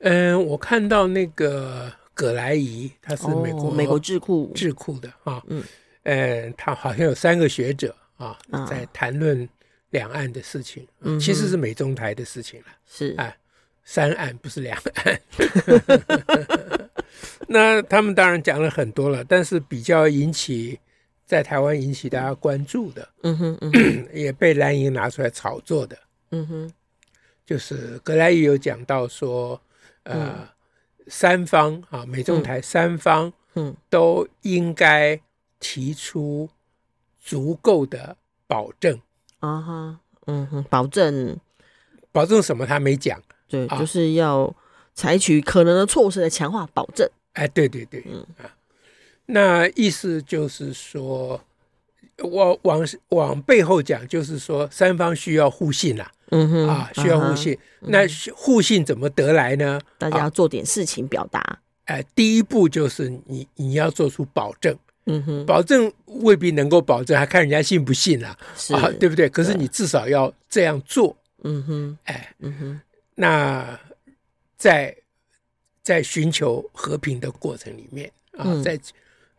[0.00, 5.62] 嗯，我看到那个葛莱仪，他是美国、哦、美国智库智库的啊，嗯，
[6.04, 9.46] 嗯，他好像有三个学者啊，在谈论
[9.90, 13.34] 两岸的事情，嗯，其实是美中台的事情了，是啊，
[13.84, 15.20] 三岸不是两岸。
[17.46, 20.78] 那他们当然讲了很多了，但是比较引起
[21.26, 25.98] 在台湾引起大家关注的，嗯哼，嗯哼也被蓝营拿出来炒作的，
[26.30, 26.72] 嗯哼，
[27.44, 29.60] 就是葛莱仪有讲到说。
[30.10, 30.48] 呃，嗯、
[31.06, 35.20] 三方啊，美中台三方，嗯，都应该
[35.58, 36.48] 提出
[37.18, 39.00] 足够的保证。
[39.38, 41.38] 啊哈，嗯哼，保证，
[42.12, 42.66] 保证什么？
[42.66, 44.54] 他没讲，对，啊、就是要
[44.94, 47.08] 采取可能的措施来强化保证。
[47.32, 48.26] 哎，对对对，嗯。
[48.38, 48.54] 啊，
[49.26, 51.40] 那意思就是说，
[52.18, 56.12] 我往往背后讲，就是说三方需要互信啦。
[56.30, 57.56] 嗯哼啊，需要互信。
[57.80, 58.00] 那
[58.34, 59.80] 互信怎么得来呢？
[59.98, 61.60] 大家要做点事情表达。
[61.84, 64.76] 哎，第一步就是你你要做出保证。
[65.06, 68.36] 嗯哼，保证未必能够保证，还看人家信不信啦。
[68.54, 69.28] 是啊，对不对？
[69.28, 71.16] 可是你至少要这样做。
[71.42, 72.80] 嗯哼，哎，嗯哼，
[73.14, 73.80] 那
[74.56, 74.94] 在
[75.82, 78.78] 在寻求和平的过程里面啊，在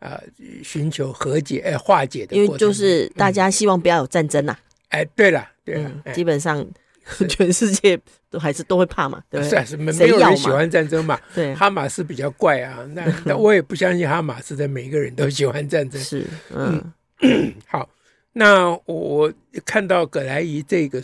[0.00, 0.20] 啊
[0.62, 4.54] 寻求和解哎化解的过程，因为就是大家希望不要有战争呐。
[4.88, 6.66] 哎，对了，对了，基本上。
[7.28, 7.98] 全世界
[8.30, 9.64] 都还是都会怕嘛，对不对？
[9.64, 11.18] 是没有人喜欢战争嘛。
[11.34, 16.00] 对，哈马斯比较怪啊，那 那我也不相信哈马斯的每个人都喜欢战争。
[16.00, 16.92] 是，嗯，
[17.66, 17.88] 好，
[18.32, 19.32] 那我
[19.64, 21.02] 看到葛莱仪这个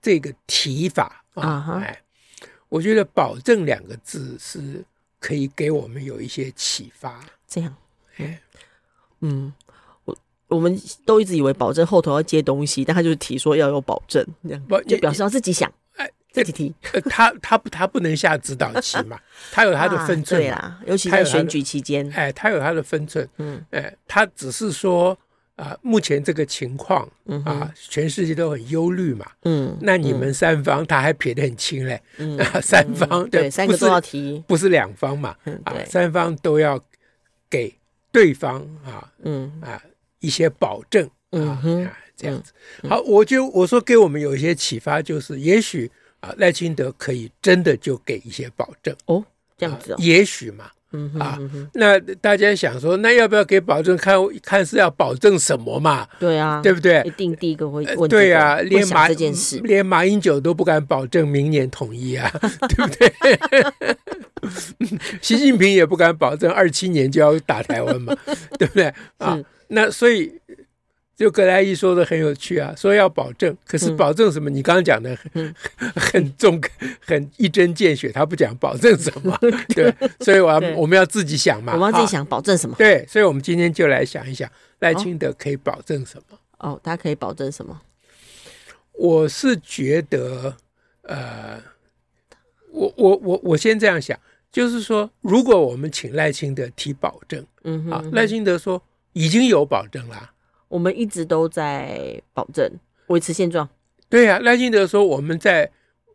[0.00, 2.00] 这个提法啊，哎，
[2.68, 4.84] 我觉得“保证”两个字是
[5.20, 7.20] 可以给我们有一些启发。
[7.46, 7.74] 这样，
[8.16, 8.40] 哎，
[9.20, 9.52] 嗯。
[10.54, 16.74] 我们都一直以为保证后头要接东西，但他就是提说要有保证，这样就表示要自己想，哎，自己提。
[17.10, 19.18] 他他不他不能下指导棋嘛，
[19.50, 25.16] 他有他的分寸，对啊，尤其在选举期间，哎，他有他的分寸，嗯，哎，他只是说
[25.56, 27.08] 啊，目前这个情况
[27.44, 36.80] 啊，全世界都很忧虑嘛，嗯，那你们三方他还撇得很清嘞，嗯， 三方对三个都要提，不是两方嘛，啊，三方都要
[37.48, 37.72] 给
[38.12, 39.52] 对方啊，嗯。
[39.60, 39.80] 啊。
[40.24, 41.60] 一些保证啊，
[42.16, 42.52] 这样子。
[42.88, 45.90] 好，我就我说给我们有一些启发，就是也许
[46.20, 48.96] 啊赖清德可以真的就给一些保证。
[49.06, 49.24] 哦，
[49.58, 50.70] 这样子，也许嘛，
[51.18, 51.38] 啊，
[51.74, 53.96] 那大家想说，那要不要给保证？
[53.96, 56.06] 看看是要保证什么嘛？
[56.18, 57.02] 对啊，对不对？
[57.04, 62.30] 一定第一个会问，对啊，连马这件事，连马英九都不敢保证明年统一啊，
[62.68, 63.96] 对不对？
[65.22, 68.14] 习近平也不敢保证二七年就要打台湾嘛，
[68.58, 69.38] 对不对啊？
[69.68, 70.30] 那所以，
[71.16, 74.50] 就葛莱仪说的很有趣啊，说要保证，可是保证什么？
[74.50, 75.54] 嗯、你刚刚讲的很、嗯、
[75.94, 76.60] 很重，
[77.00, 79.38] 很一针见血，他不讲保证什么，
[79.74, 82.74] 对，所以我要我们要自己想嘛，我们要自己想保证什么？
[82.76, 86.38] 对，所以我们今天就来想一想，赖清德可以保证什么？
[86.58, 87.80] 哦，他可以保证什么？
[88.92, 90.56] 我是觉得，
[91.02, 91.62] 呃，
[92.70, 94.18] 我我我我先这样想，
[94.50, 98.82] 就是说，如果我们请赖清德提保证，嗯哼，啊，赖清德说。
[99.16, 100.32] 已经有保证了，
[100.74, 102.68] 我们一直都在保证
[103.06, 103.68] 维持现状。
[104.08, 105.70] 对呀、啊，赖清德说我们在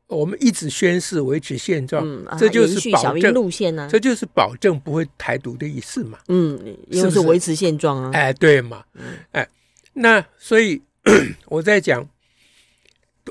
[0.07, 6.19] 我们一直宣誓维持现状，嗯啊、这就是保证路线呢、啊，这就是保证不会台独的意思嘛。
[6.27, 6.59] 嗯，
[6.89, 8.11] 因为是维持现状啊。
[8.13, 8.83] 哎，对嘛，
[9.31, 9.47] 哎，
[9.93, 10.81] 那所以
[11.47, 12.05] 我在讲，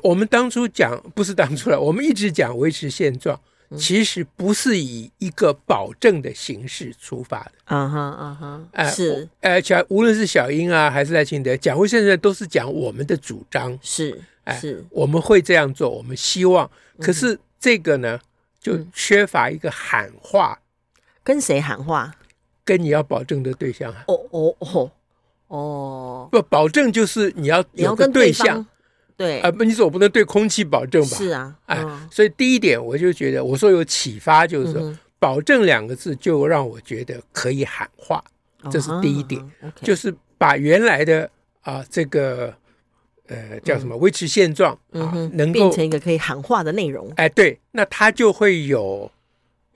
[0.02, 3.38] 我们当初讲不是当初了，我们一直讲维持现状。
[3.76, 18.18] 其实不是以一个保证的形式出发的，啊哈啊哈，哎是，呃，小无论是小英啊，还是赖清德蒋，会现在都是讲我们的主张，是，哎是，我们会这样做，我们希望，可是这个呢，
[18.58, 20.58] 就缺乏一个喊话，
[21.22, 22.14] 跟谁喊话？
[22.64, 23.92] 跟你要保证的对象。
[24.06, 24.90] 哦哦哦
[25.48, 28.66] 哦，不，保证就是你要有个对象。
[29.18, 29.40] 对。
[29.40, 31.16] 啊，不，你说我不能对空气保证吧？
[31.18, 38.24] 是啊，哎，所以第一点我就觉得，我说有启发，就是说“保证”两个字就让我觉得可以喊话，
[38.70, 39.44] 这是第一点，
[39.82, 41.28] 就是把原来的
[41.62, 42.54] 啊这个
[43.26, 47.12] 呃叫什么维持现状啊，能够变成一个可以喊话的内容。
[47.16, 49.10] 哎，对，那它就会有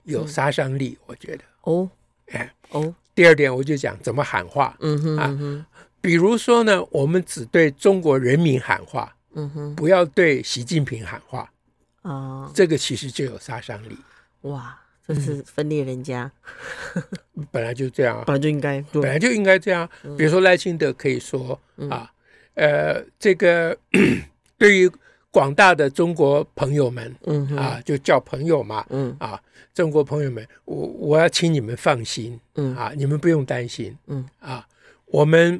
[0.05, 1.43] 有杀伤力，我觉得。
[1.63, 1.89] 哦，
[2.31, 5.59] 哎哦，第二点我就讲怎么喊话，嗯哼嗯哼。
[5.59, 5.67] 啊，
[6.01, 11.51] 比如说呢，我们只对中国人民喊话，嗯哼，不要对习近平喊话，
[12.01, 13.97] 啊，这个其实就有杀伤力。
[14.41, 14.77] 哇，
[15.07, 16.31] 这是分裂人家，
[17.51, 19.89] 本来就这样啊，本来就应该，本来就应该这样。
[20.17, 21.59] 比如说赖清德可以说
[21.89, 22.11] 啊，
[22.55, 23.77] 呃，这个
[24.57, 24.91] 对于
[25.31, 29.15] 广大的中国朋友们，嗯啊，就叫朋友嘛，嗯。
[29.19, 29.41] 啊，
[29.73, 32.75] 中国朋友们，我我要请你们放心，嗯。
[32.75, 34.29] 啊，你们不用担心，嗯。
[34.39, 34.67] 啊，
[35.07, 35.59] 我们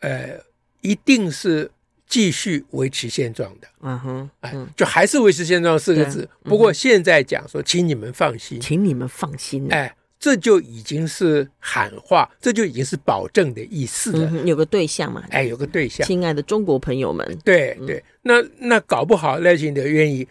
[0.00, 0.40] 呃
[0.80, 1.70] 一定是
[2.06, 6.28] 继续维持现状的，嗯哼，哎，就还是维持现状四个字。
[6.44, 14.30] 不过现在讲说，请你们放心，请你们放心，哎，这就已经是喊话，这就已经是保证的意思了。
[14.30, 20.26] 嗯，有个对象嘛，哎，有个对象，亲爱的中国朋友们，对对，那那搞不好赖清德愿意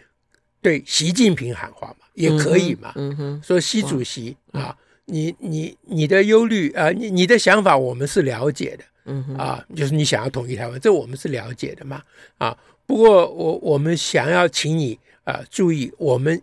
[0.62, 2.92] 对习近平喊话嘛，也可以嘛。
[2.94, 4.74] 嗯哼，说习主席啊，
[5.06, 8.84] 你你你的忧虑啊，你你的想法我们是了解的。
[9.04, 12.02] 嗯，啊，就是你想要统一台湾，这我们是了解的嘛。
[12.38, 12.56] 啊，
[12.86, 16.40] 不过我我们想要请你啊注意，我们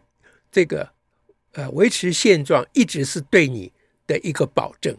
[0.51, 0.89] 这个
[1.53, 3.71] 呃维持现状一直是对你
[4.05, 4.95] 的一个保证。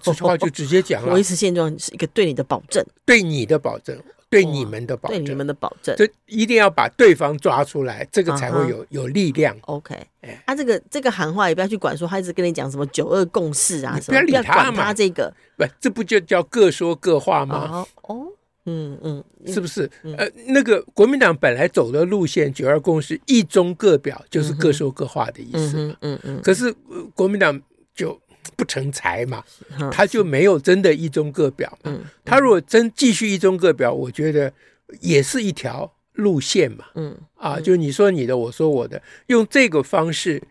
[0.00, 3.94] 这句话就直接讲了， 维持现状是一个对你的保证，对你的保证，
[4.34, 5.94] 对你们的保证，对你们的保证。
[5.96, 9.56] 这一定要把对方抓出来，这个才会有有力量。
[9.62, 17.68] OK，哎啊，这个这个喊话也不要去管，说他一直跟你讲什么九二共识啊，什么不要理他嘛管他这个，不，这不就叫各说各话吗？
[17.70, 18.26] 哦哦，
[18.66, 19.88] 嗯嗯，是不是？
[20.16, 25.96] 呃，那个国民党本来走的路线，九二共识，一中各表，就是各说各话的意思嘛。
[26.00, 26.74] 嗯嗯，可是
[27.14, 27.60] 国民党
[27.94, 28.18] 就
[28.56, 29.44] 不成才嘛，
[29.78, 31.90] 嗯他就没有真的一中各表嘛。
[31.92, 34.52] 嗯他如果真继续一中各表，我觉得
[35.00, 36.86] 也是一条路线嘛。
[36.94, 40.42] 嗯啊，就你说你的，我说我的，用这个方式，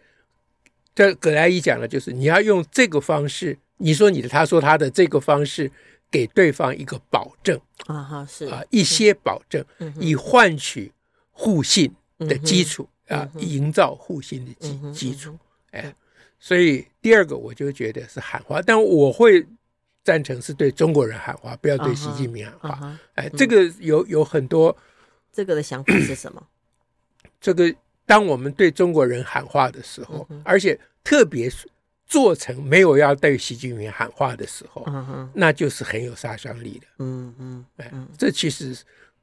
[0.93, 5.71] 这葛莱伊讲的就是你要用这个方式，你说你的，他说他的这个方式，
[6.11, 7.59] 给对方一个保证。
[7.87, 8.45] 啊哈是。
[8.45, 9.63] 啊，一些保证，
[9.99, 10.91] 以换取
[11.31, 15.37] 互信的基础啊，营造互信的基基础。
[15.71, 15.95] 哎，
[16.43, 19.47] 所以第二个我就觉得是喊话，但我会
[20.03, 22.99] 赞成是对中国人喊话，不要对习近平喊话。
[23.15, 24.75] 哎，这个有有很多，
[25.31, 26.45] 这个的想法是什么？
[27.39, 27.73] 这个
[28.05, 31.65] 当我们对中国人喊话的时候，而且特别是
[32.05, 34.85] 做成没有要对习近平喊话的时候，
[35.33, 36.87] 那就是很有杀伤力的。
[36.99, 38.77] 嗯嗯，哎，这其实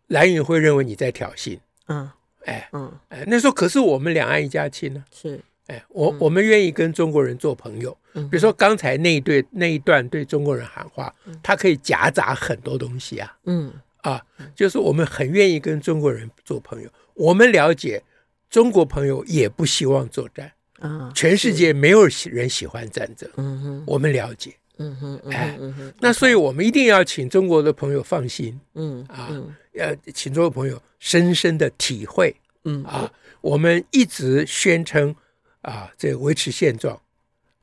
[0.07, 1.59] 蓝云会认为你在挑衅。
[1.89, 2.11] 嗯，
[2.47, 5.05] 哎，嗯，哎，那时候可是我们两岸一家亲呢。
[5.13, 5.39] 是。
[5.71, 7.97] 哎，我我们愿意跟中国人做朋友。
[8.13, 13.33] 比如说刚才那一对那一段对中国人喊话，他可以夹杂很多东西啊。
[13.45, 14.21] 嗯啊，
[14.53, 16.91] 就是我们很愿意跟中国人做朋友。
[17.15, 18.03] 我们了解
[18.49, 20.51] 中国朋友也不希望作战
[20.81, 23.31] 啊，全世界没有人喜欢战争。
[23.37, 24.57] 嗯哼，我们了解。
[24.79, 25.57] 嗯哼，哎，
[26.01, 28.59] 那所以我们一定要请中国的朋友放心。
[28.75, 29.31] 嗯啊，
[29.75, 32.35] 要请中国朋友深深的体会。
[32.65, 33.09] 嗯啊，
[33.41, 35.15] 我们一直宣称。
[35.63, 37.01] 啊，这维持现状，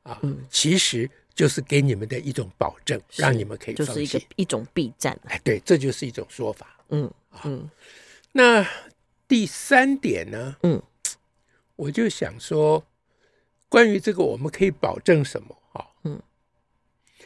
[0.04, 5.20] 啊，其实就是给你们的一种保证，让你们可以就是一个一种避战。
[5.26, 6.80] 哎，对，这就是一种说法。
[6.90, 7.12] 嗯
[7.44, 7.72] 嗯，啊，
[8.32, 8.68] 那
[9.28, 10.56] 第三点呢？
[10.64, 10.82] 嗯，
[11.76, 12.86] 我就想说，
[13.68, 15.58] 关于这个，我们可以保证什么？
[15.72, 16.22] 哈，嗯，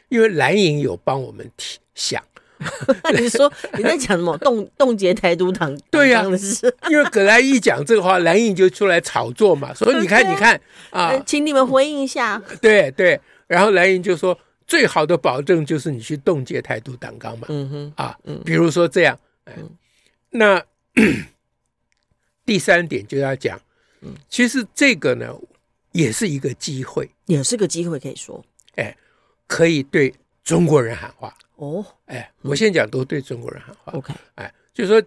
[0.09, 2.23] 因为蓝营有帮我们提想。
[3.17, 4.37] 你说你在讲什么？
[4.37, 5.75] 冻冻结台独党？
[5.89, 6.23] 对呀，
[6.89, 10.59] 因为葛莱一讲这个话，蓝营就出来炒作嘛，说你看你看
[10.91, 12.41] 啊，请你们回应一下。
[12.61, 14.37] 对对，然后蓝营就说
[14.67, 19.19] 最好的保证就是你去冻结台独党纲嘛，嗯哼啊，比如说这样，
[20.29, 20.63] 那
[22.45, 23.59] 第三点就要讲，
[24.29, 25.33] 其实这个呢
[25.91, 28.43] 也是一个机会，也是个机会，可以说，
[28.75, 28.95] 哎，
[29.47, 30.13] 可以对
[30.43, 31.33] 中国人喊话。
[31.61, 33.93] 哦，哎，我先讲都对中国人喊话。
[33.93, 34.99] OK，哎，就说，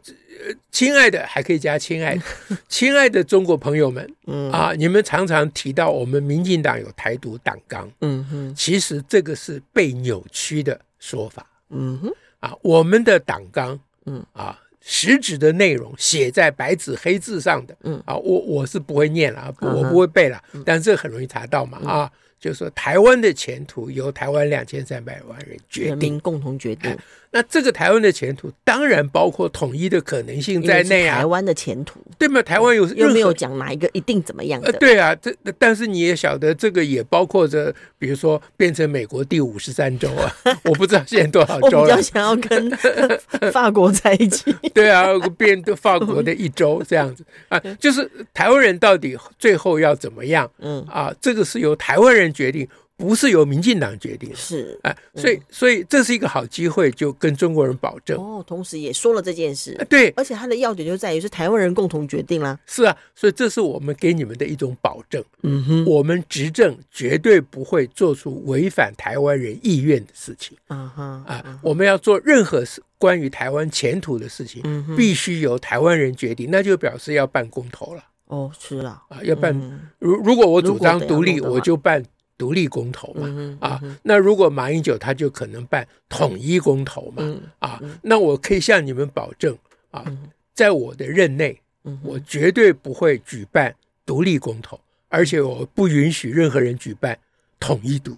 [0.71, 2.23] 亲爱的，还可以加亲爱的，
[2.69, 4.53] 亲爱的中国朋友们，嗯。
[4.53, 14.25] 啊，你们常常提到我们民进党有台独党纲，嗯哼，其实这个是被扭曲的说法，嗯哼，啊，我们的党纲，嗯。
[14.33, 18.01] 啊，实质的内容写在白纸黑字上的，嗯。
[18.07, 22.13] 啊，我我是不会念了，我不会背了，但这很容易查到嘛，啊。
[22.45, 26.95] 就是说台湾的前途由台湾两千三百万人决定，共同决定。
[27.35, 31.19] 那这个台湾的前途当然包括统一的可能性在内啊。
[31.19, 32.41] 台湾的前途，对吗？
[32.41, 34.71] 台湾有又没有讲哪一个一定怎么样的？
[34.71, 41.81] 呃，对啊，这但是你也晓得，这个也包括着，比如说变成美国第五十三州啊， 我不知道现在多少州了。
[41.81, 42.71] 我比较想要跟
[43.53, 44.55] 法国在一起。
[44.73, 50.49] 对啊，变法国的一州这样子啊，就是台湾人到底最后要怎么样？
[50.61, 52.69] 嗯啊，这个是由台湾人决定。
[52.97, 58.17] 不是由民进党决定的，是哎，所以所以这是一个好机会，就跟中国人保证。
[58.17, 74.63] 哦，同时也说了这件事，对，而且它的要点就在于是台湾人共同决定啦，是啊，所以这是我们给你们的一种保证，嗯哼，我们执政绝对不会做出违反台湾人意愿的事情，啊哈啊，我们要做任何事关于台湾前途的事情，
[74.97, 79.53] 必须由台湾人决定，那就表示要办公投了，哦，是啊，啊，要办，
[79.99, 82.01] 如如果我主张独立，我就办。
[82.37, 89.57] 独立公投嘛，嗯、啊，那如果马英九他就可能办统一公投嘛，嗯、啊，那我可以向你们保证
[89.93, 93.75] 啊，嗯、在我的任内，嗯、我绝对不会举办
[94.05, 97.17] 独立公投，而且我不允许任何人举办
[97.61, 98.17] 统一独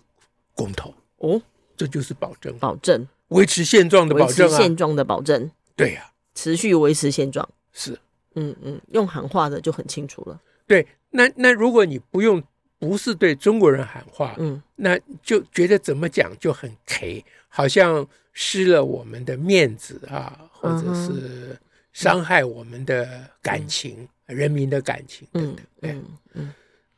[0.54, 0.94] 公投。
[1.18, 1.40] 哦，
[1.76, 3.06] 这就是保证，保证。
[3.28, 5.50] 维持现状的保证、啊，现状的保证。
[5.74, 7.46] 对呀、啊，持续维持现状。
[7.72, 7.98] 是，
[8.34, 10.40] 嗯嗯，用喊话的就很清楚了。
[10.66, 12.42] 对，那那如果你不用。
[12.78, 21.58] 不是对中国人喊话，嗯，那就觉得怎么讲就很 K，好像失了我们的面子啊，或者是
[21.94, 25.64] 伤害我们的感情、嗯、人民的感情等等。
[25.80, 26.04] 嗯嗯，
[26.34, 26.54] 嗯，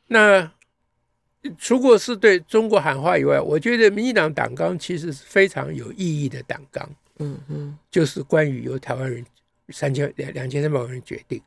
[0.07, 0.51] 那
[1.59, 6.89] 如果是对中国喊话以外，我觉得民进党党纲其实是非常有意义的党纲。
[7.19, 9.25] 嗯嗯，就是关于由台湾人
[9.69, 11.41] 三千两两千三百万人决定。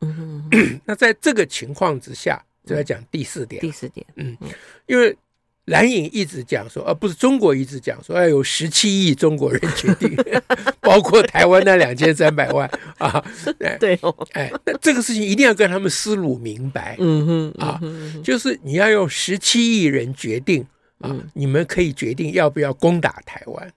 [0.87, 2.43] 那在这个情况之下。
[2.65, 4.37] 就要讲第四点，第四点，嗯，
[4.87, 5.17] 因为
[5.67, 10.17] 蓝影一直讲说，而不是中国一直讲说，要有十七亿中国人决定，
[10.81, 13.25] 包括台湾那两千三百万啊，
[13.79, 17.81] 对哦，哎，那这个事情一定要跟他们思路明白，嗯哼，啊，
[18.25, 20.67] 就是你要用十七亿人决定
[20.99, 23.73] 啊，你们可以决定要不要攻打台湾，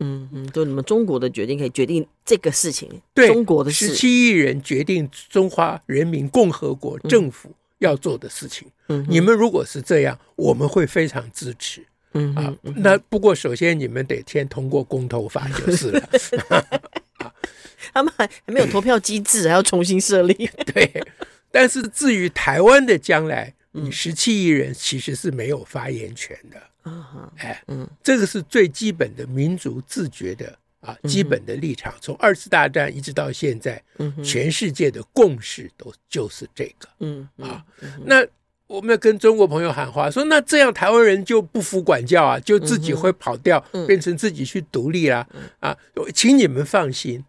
[0.00, 7.52] 嗯嗯，就你们中国的决定可以决定这个事情，对，中国的十七亿人决定中华人民共和国政府。
[7.84, 11.84] 要做的事情，嗯，你们如果是这样，我们会非常支持，
[12.14, 16.08] 嗯啊，那不过首先你们得先通过公投法就是了，
[17.92, 20.34] 他们还还没有投票机制，还要重新设立，
[20.72, 21.04] 对。
[21.50, 26.90] 但是至于台湾的将来，你十七亿人其实是没有发言权的。
[26.90, 30.58] 啊，哎，嗯，这个是最基本的民族自觉的。
[30.82, 33.80] 啊，基本的立场，从二次大战一直到现在，
[34.24, 36.88] 全世界的共识都就是这个。
[36.98, 37.64] 嗯啊，
[38.04, 38.26] 那
[38.66, 45.24] 我们要跟中国朋友喊话，说那这样台湾人就不服管教啊，就自己会跑掉，变成自己去独立啦。
[45.60, 45.78] 啊，
[46.12, 47.24] 请你们放心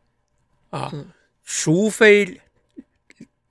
[0.72, 0.92] 啊，
[1.44, 2.42] 除非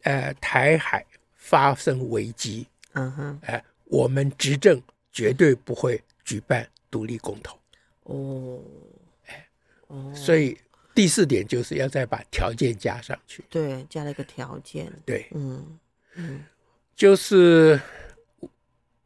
[0.02, 1.06] 呃台海
[1.36, 4.82] 发生危机，嗯哼，哎，我们执政
[5.12, 7.56] 绝对不会举办独立公投。
[8.02, 8.58] 哦。
[10.14, 10.56] 所以
[10.94, 13.44] 第四点就是要再把条件加上去。
[13.48, 14.92] 对，加了一个条件。
[15.04, 15.78] 对，嗯
[16.14, 16.44] 嗯，
[16.94, 17.80] 就是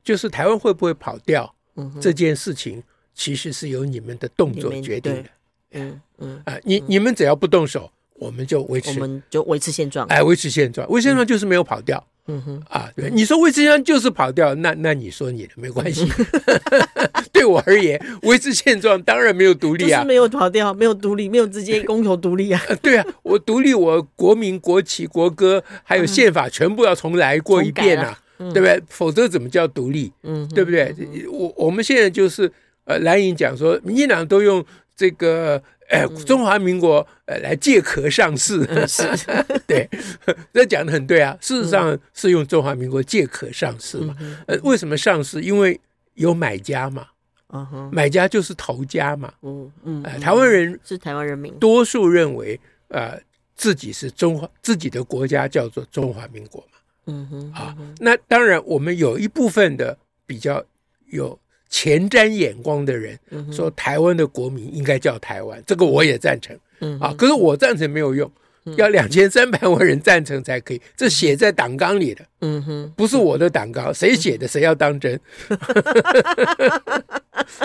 [0.03, 1.55] 就是台湾会不会跑掉？
[1.77, 2.83] 嗯，这件事情
[3.15, 5.31] 其实是由你们的动作决定的。
[5.73, 10.07] 嗯嗯啊，你你们只要不动手，我们就维持，我们就维持现状。
[10.09, 12.05] 哎，维持现状，维持现状就是没有跑掉。
[12.29, 16.05] 嗯哼啊，对，你说维持现状就是跑掉，那那你说你的没关系。
[17.33, 22.61] 对我而言，维持现状当然没有独立啊，没有跑掉，没有独立，没有直接公投独立啊。
[22.83, 28.83] 对啊，我独立，我国民、国旗、国歌还有宪法全部要重来过一遍啊，对不对？
[28.89, 30.11] 否则怎么叫独立？
[30.25, 30.93] 嗯，对不对？
[31.31, 32.51] 我我们现在就是
[32.87, 34.65] 呃，蓝营讲说，民进党都用
[34.97, 35.63] 这个。
[35.89, 39.03] 哎，中华民国呃来借壳上市，是，
[39.67, 39.89] 对，
[40.53, 41.37] 这讲的很对啊。
[41.41, 44.17] 事实上是用中华民国借壳上市嘛？
[44.47, 45.43] 呃，为什么上市？
[45.43, 45.81] 因为
[46.15, 47.07] 有买家嘛，
[47.53, 49.33] 嗯买家就是头家嘛。
[49.43, 53.19] 嗯嗯，台湾人是台湾人民，多数认为呃
[53.55, 56.79] 自己是中华自己的国家叫做中华民国嘛。
[57.07, 60.65] 嗯哼，啊，那当然我们有一部分的比较
[61.07, 61.39] 有。
[61.69, 63.19] 前瞻眼光的人
[63.53, 66.57] 说，台湾的国民应该叫台湾，这个我也赞成。
[67.01, 68.31] 啊，可是我赞成没有用，
[68.77, 70.81] 要两千三百万人赞成才可以。
[70.97, 75.19] 这写在党纲里的，嗯哼，不是我的党纲，谁写的谁要当真。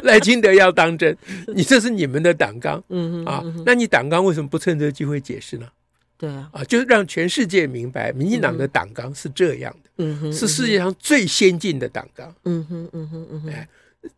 [0.03, 1.15] 赖清德要当真，
[1.55, 5.67] 你这是你们的党纲，嗯啊，那你党纲为什么不趁这个机会解释呢？
[6.17, 13.67] 对啊，啊，就是让全世界明白，民进党的党纲是这样的，嗯哼，是世界上最先进的党纲，嗯哼，嗯哼，嗯哼，哎，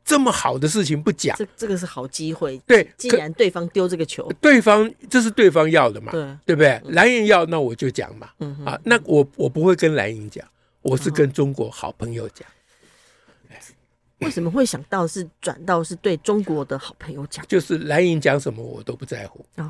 [0.05, 6.81] 这么好的事情不讲，这这个是好机会，对，既然对方丢这个球，对方这是对方要的嘛，对，对不对？
[6.93, 8.29] 蓝营要，那我就讲嘛，
[8.65, 10.45] 啊，那我我不会跟蓝营讲，
[10.81, 12.47] 我是跟中国好朋友讲。
[14.19, 17.45] 为什么会想到是转到是对中国的好朋友讲？
[17.45, 19.45] 就是蓝营讲什么我都不在乎。
[19.57, 19.69] 哦，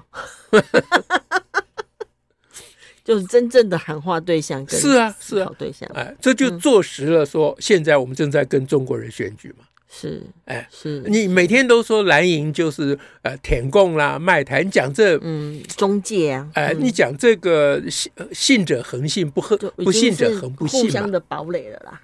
[3.03, 5.51] 就是真正的喊话对象跟是啊是啊。
[5.58, 5.89] 对象。
[5.96, 22.02] 哎，这就坐实了说现在我们正在跟中国人选举嘛，是哎是你每天都说蓝营就是呃舔共啦卖台，你讲这嗯中介啊，哎你讲这个信信者恒信不和不信者恒不信嘛，互相的堡垒了啦，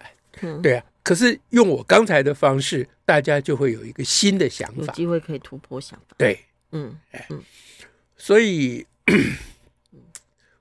[0.61, 0.85] 对啊。
[1.01, 6.15] 可是用我刚才的方式，大家就会有一个新的想法，有机会可以突破想法。
[6.19, 6.39] 对，
[6.71, 7.27] 嗯，哎，
[8.15, 8.85] 所以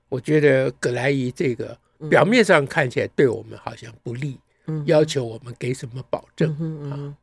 [0.07, 1.77] 我觉得葛莱仪这个
[2.09, 4.39] 表面上看起来对我们好像不利，嗯，
[4.85, 7.15] 要求我们给什么保证啊？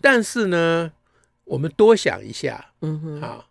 [0.00, 0.92] 但是呢，
[1.44, 2.72] 我们多想一下，
[3.20, 3.46] 啊，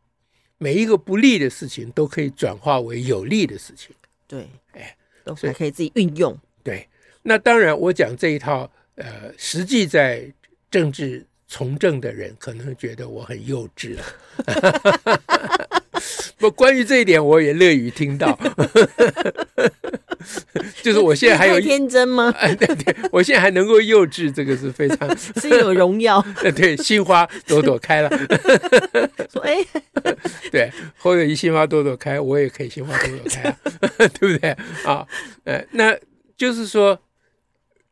[0.58, 3.96] 每一个不利的事情都可以转化为有利的事情，
[4.28, 6.38] 对，哎，都还可以自己运用。
[6.64, 6.88] 对，
[7.22, 8.72] 那当然，我讲这一套。
[8.96, 10.32] 呃，实际在
[10.70, 14.04] 政治从政的人可能觉得我很幼稚了。
[16.38, 18.38] 不，关于这一点，我也乐于听到。
[20.82, 22.34] 就是我现在还有天真吗？
[22.40, 26.24] 哎，对对，我现在还能够幼稚，这个是非常 是有荣耀。
[26.56, 28.10] 对，心花朵朵开了。
[29.32, 29.58] 说哎，
[30.52, 33.58] 对，侯友宜心花朵朵开，我也可以心花朵朵开啊，
[34.20, 34.50] 对不对
[34.86, 35.06] 啊？
[35.46, 35.96] 呃，那
[36.38, 37.00] 就是说。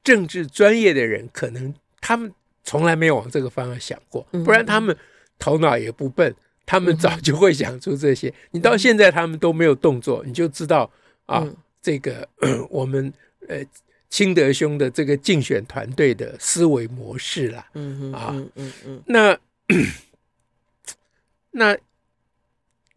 [0.04, 2.34] 政治专业的人，可能他们
[2.64, 4.98] 从来没有往这个方向想过，不然他们
[5.38, 6.34] 头脑也不笨，
[6.66, 8.34] 他们早就会想出这些。
[8.50, 10.90] 你到现在他们都没有动作，你就知道
[11.28, 11.48] 啊，
[11.82, 12.28] 这个
[12.70, 13.12] 我们
[13.48, 13.64] 呃
[14.10, 17.66] 清德兄的这个竞选团队的思维模式了。
[17.74, 19.38] 嗯啊，嗯嗯，那
[21.52, 21.78] 那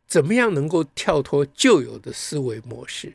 [0.06, 3.14] 怎么样能够跳脱旧有的思维模式？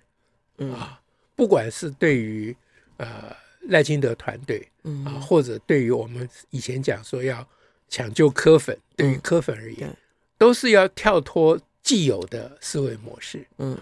[0.57, 1.01] 啊，
[1.35, 2.55] 不管是对于
[2.97, 3.35] 呃。
[3.63, 4.65] 赖清德团队
[5.05, 7.45] 啊，或者对于我们以前讲说要
[7.89, 9.95] 抢救科粉，对于科粉而言，
[10.39, 13.45] 都是要跳脱既有的思维模式。
[13.57, 13.77] 嗯，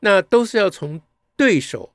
[0.00, 1.00] 那都是要从
[1.36, 1.92] 对手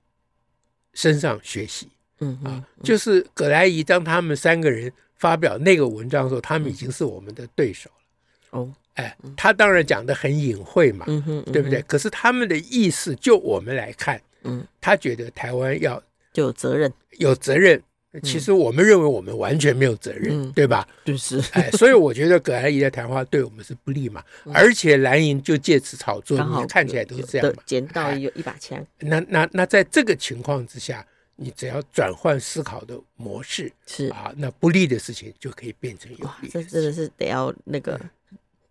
[0.94, 1.90] 身上学习。
[2.20, 8.60] 嗯啊，就是葛莱仪当他们三个人发表那个文章的时候，他们已经是我们的对手了。
[8.60, 11.06] 哦，哎，他当然讲的很隐晦嘛，
[11.52, 11.82] 对不对？
[11.82, 16.02] 可是他们的意思，就我们来看，嗯，他觉得台湾要。
[16.32, 17.82] 就有责任，有责任。
[18.22, 20.88] 其实我们认为我们完全没有责任，嗯、对吧？
[21.04, 24.24] 就是，哎，所以我觉得葛莱仪的谈话对我们是不利嘛。
[24.46, 27.64] 嗯、而且蓝营就借此炒作，你看起来都是这样嘛。
[27.66, 28.86] 捡到有一把枪。
[29.00, 36.50] 那那那在这个情况之下，你只要转换思考的模式，是啊，那不利的事情就可以变成有利。
[36.50, 38.00] 这真的是得要那个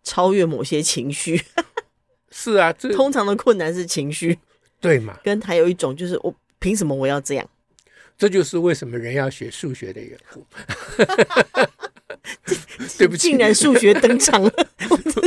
[0.03, 1.41] 超越某些情绪。
[2.31, 4.37] 是啊，这通常的困难是情绪，
[4.81, 5.17] 对嘛？
[5.23, 7.49] 跟还有一种就是我凭什么我要这样？
[8.17, 10.45] 这就是为什么人要学数学的缘故。
[12.97, 14.51] 对不起，竟然数学登场了。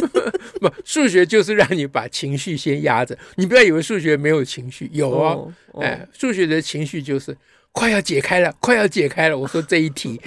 [0.61, 3.17] 不，数学就是让你把情绪先压着。
[3.37, 5.27] 你不要以为数学没有情绪，有哦。
[5.27, 7.37] 哦哦哎，数学的情绪就是
[7.73, 9.39] 快要解开了，快要解开了。
[9.39, 10.21] 我说这一题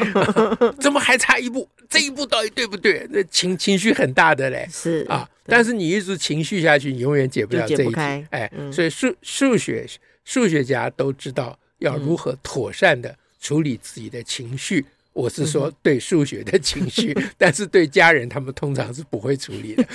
[0.79, 1.67] 怎么还差一步？
[1.89, 3.05] 这一步到底对不对？
[3.09, 4.67] 那情情绪很大的嘞。
[4.71, 7.95] 是啊，但是你一直情绪下去，你永远解不了这一题。
[8.29, 9.85] 哎，嗯、所以数数学
[10.23, 11.57] 数学家都知道。
[11.81, 14.83] 要如何妥善的处理自己的情绪？
[15.13, 19.85] 我是说对数学的情绪， 但是对家人他们通常是不会处理的。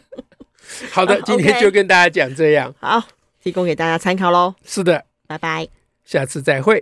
[0.92, 3.02] 好的，今天就跟大家讲这样，好，
[3.42, 4.54] 提供给大家参考喽。
[4.62, 5.66] 是的，拜拜，
[6.04, 6.78] 下次再会。